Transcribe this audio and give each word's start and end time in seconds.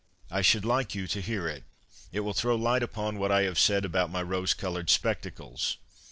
I 0.31 0.41
should 0.41 0.65
like 0.65 0.95
you 0.95 1.05
to 1.05 1.21
hear 1.21 1.47
it. 1.47 1.63
It 2.11 2.21
will 2.21 2.33
throw 2.33 2.55
light 2.55 2.81
upon 2.81 3.19
what 3.19 3.31
I 3.31 3.43
have 3.43 3.59
said 3.59 3.85
about 3.85 4.09
my 4.09 4.23
rose 4.23 4.55
coloured 4.55 4.89
spectacles.' 4.89 5.77